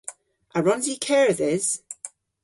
A 0.57 0.59
wrons 0.61 0.85
i 0.93 0.95
kerdhes? 1.05 1.67